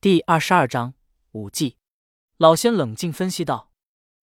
[0.00, 0.94] 第二十二章
[1.32, 1.76] 武技。
[2.36, 3.70] 老仙冷静分析道：“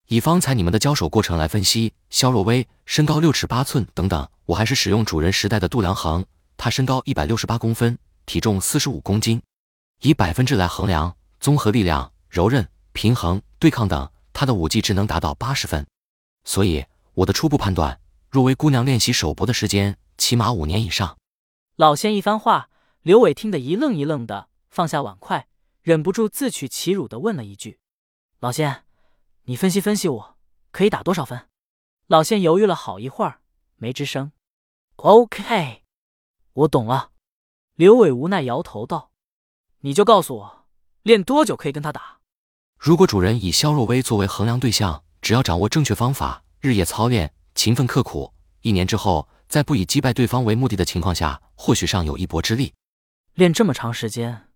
[0.08, 6.25] 以方才你们的交手过程来分析，肖若薇身高六尺八寸等等，我还是使用主人时代的度量衡。
[6.56, 9.42] 她身高一百六十八公分，体重四十五公斤，
[10.00, 15.86] 以百分制来衡量，综合力量、柔韧、平衡、对抗等，他的武技只能达到八十分。
[16.46, 16.86] 所以
[17.16, 18.00] 我的初步判断，
[18.30, 21.18] 若薇姑娘练习手搏的时间起码五年以上。”
[21.76, 22.70] 老仙一番话。
[23.02, 25.48] 刘伟听得一愣一愣的，放下碗筷，
[25.86, 27.78] 忍不住自取其辱的问了一句
[28.42, 28.86] ：“老仙，
[29.43, 30.38] 你分析分析，我
[30.71, 31.48] 可以打多少分？”
[32.09, 33.41] 老仙犹豫了好一会儿，
[33.76, 34.31] 没吱声。
[34.95, 35.84] “OK，
[36.53, 37.12] 我懂了。”
[37.77, 39.12] 刘伟无奈摇头道
[39.81, 40.66] ：“你就告诉我，
[41.03, 42.17] 练多久可以跟他打？”
[42.81, 52.73] 如果主人以肖若薇作为衡量对象，只要掌握正确方法，日夜操练，勤奋刻苦，一年之后，在不以击败对方为目的的情况下，或许尚有一搏之力。
[53.35, 54.49] 练这么长时间，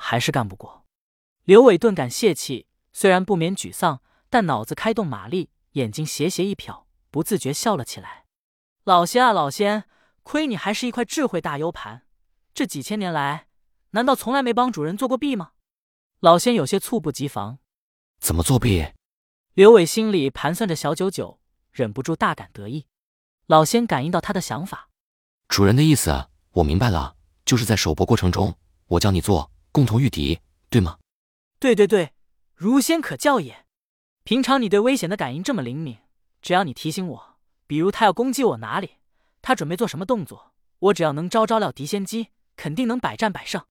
[0.00, 0.86] 还是干不过。
[1.42, 8.26] 刘伟顿感泄气，虽然不免沮丧，但脑子开动马力，眼睛斜斜一瞟，不自觉笑了起来。
[8.84, 9.84] 老仙啊，老仙，
[10.22, 12.02] 亏你还是一块智慧大 U 盘，
[12.54, 13.48] 这几千年来，
[13.90, 15.50] 难道从来没帮主人做过弊吗？
[16.20, 17.58] 老仙有些猝不及防，
[18.20, 18.92] 怎么作弊？
[19.54, 21.40] 刘伟心里盘算着小九九，
[21.72, 22.86] 忍不住大感得意。
[23.46, 24.88] 老仙感应到他的想法，
[25.48, 27.16] 主人的意思我明白了。
[27.44, 28.54] 就是在手搏过程中，
[28.88, 30.98] 我教你做，共同御敌，对吗？
[31.60, 32.12] 对对对，
[32.54, 33.64] 如仙可教也。
[34.24, 35.98] 平常你对危险的感应这么灵敏，
[36.42, 38.96] 只要你提醒我，比如他要攻击我哪里，
[39.40, 43.62] 他准备做什么动作，我只要能招招料敌先机，肯定能百战百胜。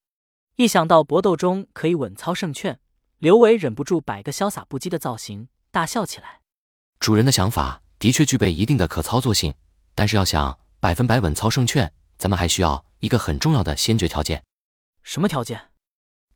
[0.56, 2.80] 一想到搏斗中可以稳操胜券，
[3.20, 6.42] 刘伟忍不住摆个潇洒不羁的造型，大笑起来。
[7.00, 9.53] 主人的想法的确具备一定的可操作性，
[9.94, 12.86] 但是要想百分百稳操胜券，咱们还需要。
[13.00, 14.44] 一个很重要的先决条件，
[15.03, 15.70] 什么条件？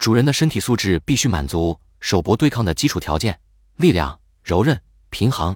[0.02, 3.40] 主人的身体素质必须满足手搏对抗的基础条件：
[3.76, 5.56] 力量、柔韧、平衡。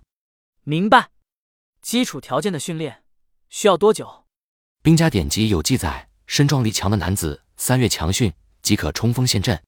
[0.61, 1.09] 明白。
[1.81, 3.03] 基础条件的训练
[3.49, 4.25] 需要多久？
[4.83, 9.63] 兵家典籍有记载，身壮力强的男子三月强训即可冲锋陷阵。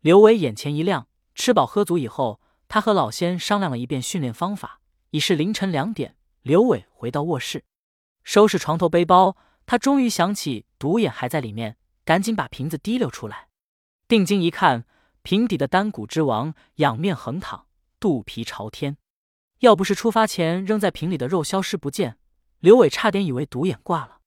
[0.00, 4.80] 刘伟眼前一亮，吃饱喝足以后，他和老仙商量了一遍训练方法。
[5.10, 7.62] 已是凌晨两点，刘伟回到卧室，
[8.22, 9.36] 收拾床头背包。
[9.66, 11.76] 他终于想起独眼还在里面，
[12.06, 13.48] 赶紧把瓶子提溜出来。
[14.14, 14.84] 定睛一看，
[15.22, 17.66] 瓶底的丹谷之王仰面横躺，
[17.98, 18.96] 肚皮朝天。
[19.58, 22.16] 要不是出发前扔在瓶里的肉消失不见，
[22.60, 24.20] 刘伟差点以为独眼挂了。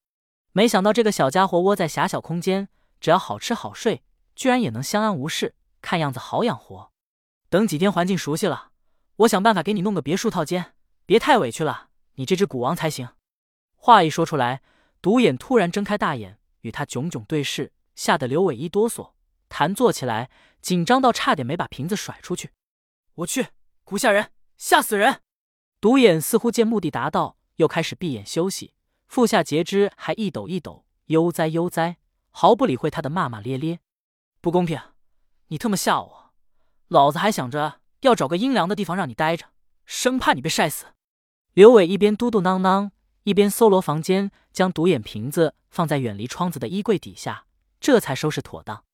[0.51, 2.67] 没想到这个小家伙窝在狭小空间，
[2.99, 4.03] 只要好吃好睡，
[4.35, 5.55] 居然也能相安无事。
[5.81, 6.91] 看样子好养活。
[7.47, 8.71] 等几天环境熟悉了，
[9.19, 10.73] 我想办法给你弄个别墅套间，
[11.05, 13.07] 别太委屈了你这只古王才行。
[13.77, 14.61] 话一说出来。
[15.01, 19.11] 独眼突然睁开大眼，与他炯炯对视，吓得刘伟一哆嗦，
[19.49, 20.29] 弹坐起来，
[20.61, 22.51] 紧张到差点没把瓶子甩出去。
[23.15, 23.47] 我去，
[23.83, 25.21] 古吓人，吓死人！
[25.79, 28.73] 独眼似乎见目的达到，又开始闭眼休息，
[29.07, 31.97] 腹下截肢还一抖一抖，悠哉悠哉，
[32.31, 33.79] 毫不理会他的骂骂咧咧。
[34.41, 34.79] 不公平，
[35.47, 36.33] 你特么吓我，
[36.87, 39.47] 老子还想着要找个阴凉的地方让你待着，
[39.85, 40.87] 生怕你被晒死。
[41.53, 42.91] 刘伟一边嘟嘟囔囔。
[43.23, 47.45] 一边搜罗房间，将独眼瓶子放在远离窗子的衣柜底下，
[47.77, 48.85] 这才收拾妥当。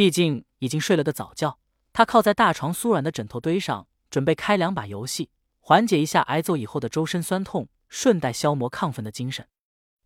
[0.00, 1.58] 毕竟已经睡了个早觉，
[1.92, 5.28] 他靠在大床酥软的枕头堆上，准备开两把游戏，
[5.58, 9.46] 缓解一下挨揍以后的周身酸痛，顺带消磨亢奋的精神。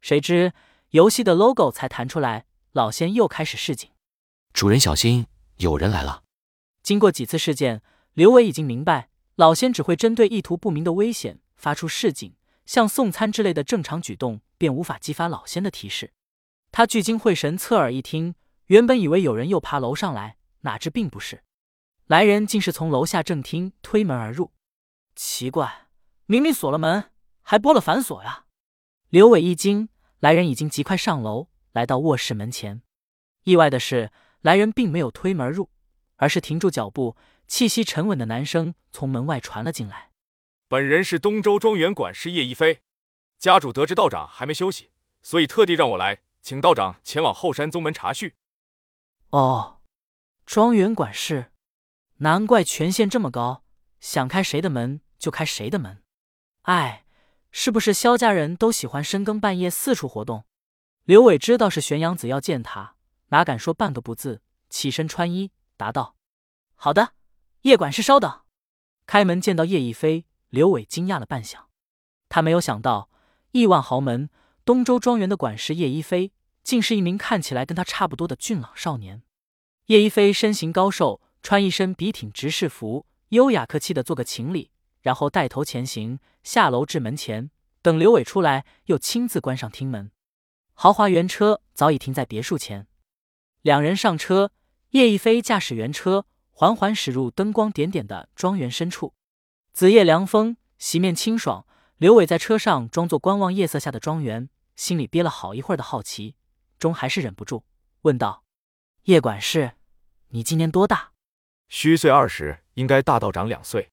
[0.00, 0.52] 谁知
[0.90, 3.88] 游戏的 logo 才弹出来，老仙又开始示警
[4.52, 5.28] ：“主人小心，
[5.58, 6.24] 有人来了。”
[6.82, 7.80] 经过几次事件，
[8.14, 12.34] 刘伟已经明白，老仙只会针对意图不明的危险发出示警。
[12.66, 16.12] 像送餐之类的正常举动，便无法激发老仙的提示。
[16.72, 18.34] 他聚精会神，侧耳一听，
[18.66, 21.44] 原本以为有人又爬楼上来，哪知并不是，
[22.06, 24.52] 来人竟是从楼下正厅推门而入。
[25.14, 25.88] 奇怪，
[26.26, 27.10] 明明锁了门，
[27.42, 28.46] 还拨了反锁呀！
[29.10, 32.82] 刘伟一惊，来人已经极快上楼，来到卧室门前。
[33.44, 34.10] 意外的是，
[34.40, 35.70] 来人并没有推门而入，
[36.16, 37.16] 而是停住脚步，
[37.46, 40.10] 气息沉稳的男声从门外传了进来。
[40.68, 42.80] 本人是东周庄园管事叶一飞，
[43.38, 44.90] 家主得知道长还没休息，
[45.22, 48.36] 所以特地让我来，请道长前往后山宗门查叙。
[49.34, 49.80] 哦，
[50.46, 51.50] 庄园管事，
[52.18, 53.64] 难怪权限这么高，
[53.98, 56.04] 想开谁的门就开谁的门。
[56.62, 57.04] 哎，
[57.50, 60.44] 是不是萧家人都喜欢深更半夜四处活动？
[61.02, 62.94] 刘伟知道是玄阳子要见他，
[63.30, 64.40] 哪敢说半个不字，
[64.70, 66.14] 起身穿衣答道
[66.78, 67.14] ：“好的，
[67.62, 68.42] 叶管事稍等。”
[69.04, 70.26] 开门见到叶一飞。
[70.50, 71.64] 刘伟惊讶了半晌，
[72.28, 73.10] 他没有想到
[73.50, 74.30] 亿万豪门
[74.64, 76.32] 东周庄园的管事叶一飞，
[76.64, 79.22] 竟是一名看起来跟他差不多的俊朗少年。
[79.86, 84.70] 叶一飞身形高瘦，穿一身笔挺直视服，优雅客气的做个情礼，
[85.02, 87.50] 然后带头前行，下楼至门前，
[87.82, 90.10] 等刘伟出来，又亲自关上厅门。
[90.72, 92.88] 豪华原车早已停在别墅前，
[93.60, 94.50] 两人上车，
[94.90, 99.14] 叶一飞驾驶原车缓缓驶入灯光点点的庄园深处。
[99.72, 101.66] 子夜凉风，席面清爽。
[101.98, 106.34] 刘伟在车上装作观望夜色下的庄园，心里憋了好一会儿的好奇，
[106.78, 107.64] 终还是忍不住
[108.02, 108.44] 问道
[109.04, 109.72] ：“叶管事，
[110.28, 111.12] 你今年多大
[111.68, 113.90] ？”“虚岁二十，应该大道长两岁。”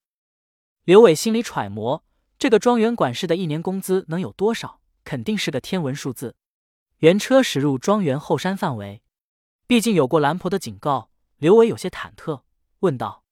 [0.84, 2.04] 刘伟心里揣摩，
[2.38, 4.82] 这个庄园管事的一年工资能有多少？
[5.04, 6.36] 肯定是个天文数字。
[6.98, 9.02] 原车驶入庄园后山范围，
[9.66, 12.44] 毕竟有过兰婆的警告，刘伟有些忐忑，
[12.80, 13.24] 问道：“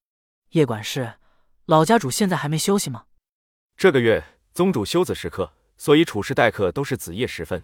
[0.51, 1.15] 叶管事。”
[1.65, 3.05] 老家主现在还没休息吗？
[3.77, 4.23] 这个月
[4.53, 7.61] 宗主休子时刻，所以处事待客都是子夜时分。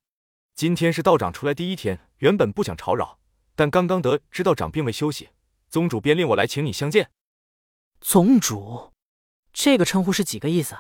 [0.56, 3.20] 今天是道长出来第一天，原本不想吵扰，
[3.58, 5.32] 但刚刚得知道长并未休息，
[5.68, 7.12] 宗主便令我来请你相见。
[8.00, 8.94] 宗主，
[9.52, 10.78] 这个称呼是几个意思？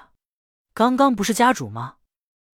[0.74, 1.98] 刚刚不是家主吗？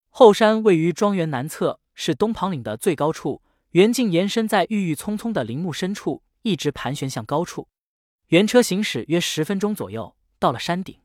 [0.10, 7.68] 后山位于庄园南侧，是东旁岭的最高处，园径延伸在郁郁葱葱的林木深处，一直盘旋向高处。
[8.30, 10.16] 原车行驶约十分钟左右。
[10.40, 10.98] 到了山顶，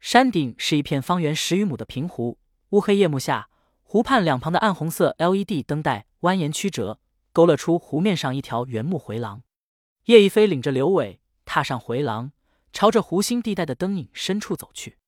[0.00, 2.38] 山顶是一片方圆十余亩的平湖，
[2.70, 3.48] 乌黑夜幕下，
[3.88, 6.98] 湖畔两旁的暗红色 LED 灯带蜿蜒曲折，
[7.32, 9.44] 勾勒出湖面上一条原木回廊。
[10.06, 12.32] 叶一飞领着刘伟踏上回廊，
[12.72, 14.98] 朝着湖心地带的灯影深处走去。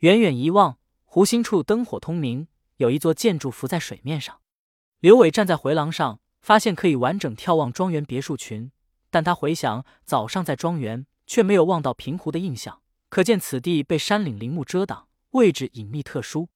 [0.00, 0.76] 远远一望，
[1.06, 4.38] 湖心处灯火通明，有一座建筑浮在水面上。
[5.00, 8.70] 刘伟站在回廊上，发现可以完整眺望庄园别墅群，
[9.08, 12.82] 但他回想早上在庄园，却没有望到平湖的印象。
[13.08, 16.50] 可见此地被山岭林木遮挡，位置隐秘特殊。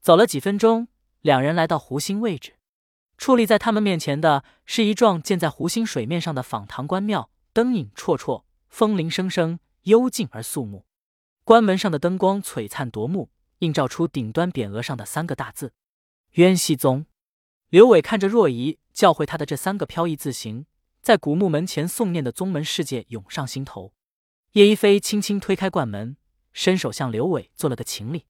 [0.00, 0.88] 走了几分钟，
[1.20, 2.54] 两人来到湖心位置。
[3.18, 10.86] 矗立在他们面前的是一幢建在湖心水面上的仿唐关庙，灯影绰绰，风铃声声，幽静而肃穆。
[11.44, 15.72] 关门上的灯光璀璨夺目，映照出顶端匾额上的三个大字
[16.36, 17.06] “渊熙宗”。
[17.68, 20.64] 刘伟看着若仪教会他的这三个飘逸字形，
[21.02, 23.92] 在古墓门前诵念的宗门世界涌上心头。
[24.52, 26.16] 叶一飞轻轻推开冠门，
[26.52, 28.26] 伸手向刘伟做了个情礼。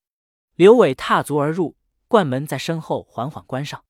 [0.57, 1.77] 刘伟踏足而入，
[2.11, 3.85] 冠门在身后缓缓关上。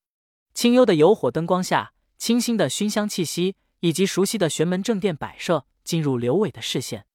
[0.53, 7.07] 清幽的油火灯光下，清新的熏香气息以及熟悉的玄门正殿摆设进入刘伟的视线。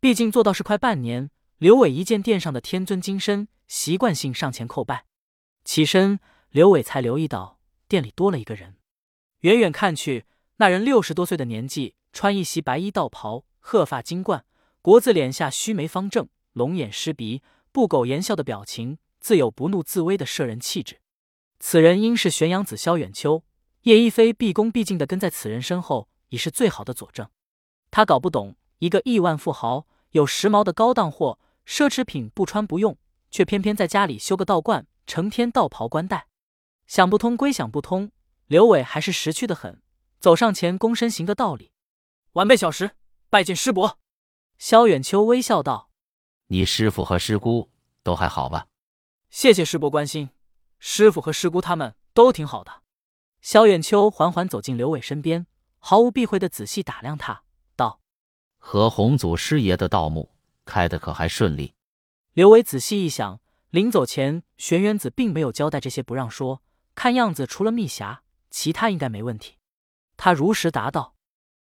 [0.00, 5.04] 毕竟做道士快半年，刘伟一见殿上的天尊金身，习惯性上前叩拜。
[5.62, 8.76] 起身，刘伟才留意到殿里多了一个人。
[9.40, 10.24] 远远看去，
[10.56, 14.46] 那人六十多岁的年纪，穿一袭白衣道袍，鹤发金冠。
[14.80, 17.42] 国字脸下须眉方正，龙眼狮鼻，
[17.72, 18.96] 不苟言笑的表情，
[19.26, 21.00] 自有不怒自威的摄人气质。
[21.58, 23.42] 此人应是玄阳子萧远秋。
[23.82, 27.28] 叶一飞毕恭毕敬的跟在此人身后，已是最好的佐证。
[27.90, 32.96] 他搞不懂，一个亿万富豪，有时髦的高档货、奢侈品不穿不用，
[33.32, 36.28] 却偏偏在家里修个道观，成天道袍冠带。
[36.86, 38.12] 想不通归想不通，
[38.46, 39.82] 刘伟还是识趣的很，
[40.20, 41.72] 走上前躬身行个道理
[42.34, 42.92] ：“晚辈小石，
[43.28, 43.98] 拜见师伯。”
[44.56, 45.90] 萧远秋微笑道
[46.46, 47.72] ：“你师傅和师姑
[48.04, 48.68] 都还好吧
[49.30, 50.30] ？”“谢谢师伯关心，
[50.78, 52.82] 师傅和师姑他们都挺好的。”
[53.42, 55.46] 萧远秋缓缓走进刘伟身边，
[55.78, 57.42] 毫无避讳的仔细打量他，
[57.76, 58.00] 道
[58.58, 60.30] ：“和洪祖师爷的盗墓
[60.64, 61.74] 开的可还顺利？”
[62.34, 63.40] 刘伟仔细一想，
[63.70, 66.62] 临走前玄元子并没有交代这些不让说，
[66.94, 68.18] 看样子除了密匣，
[68.50, 69.56] 其他应该没问题。
[70.16, 71.14] 他如实答道：“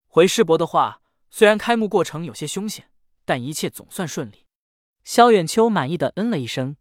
[0.08, 1.00] 回师伯的话。”
[1.34, 2.92] 虽然开幕过程有些凶险，
[3.24, 4.46] 但一切总算顺利。
[5.06, 6.76] 萧远秋满意的嗯了一声，道：“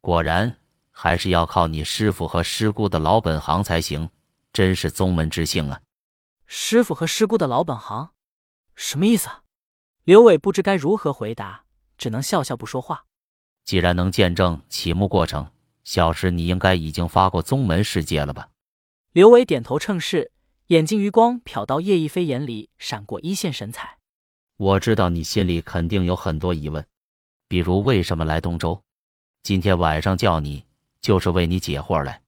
[0.00, 0.58] 果然
[0.90, 4.10] 还是要靠你师傅和师姑的老本行才行，
[4.52, 5.80] 真是宗门之幸啊！”
[6.46, 8.10] 师傅和师姑的老本行，
[8.74, 9.42] 什么意思啊？
[10.04, 11.64] 刘伟不知该如何回答，
[11.96, 13.04] 只能笑笑不说话。
[13.64, 15.50] 既然能见证启幕过程，
[15.84, 18.48] 小石你应该已经发过宗门世界了吧？
[19.12, 20.32] 刘伟点头称是。
[20.70, 23.98] 眼睛余光瞟到叶一飞眼里闪过一线神采。
[24.56, 26.86] 我知道你心里肯定有很多疑问，
[27.48, 28.80] 比如为什么来东周？
[29.42, 30.64] 今天晚上叫你
[31.00, 32.20] 就是为你解惑来。